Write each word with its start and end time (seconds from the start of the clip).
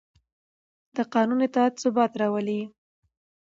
د 0.95 0.97
قانون 1.13 1.39
اطاعت 1.47 1.73
ثبات 1.83 2.11
راولي 2.21 2.61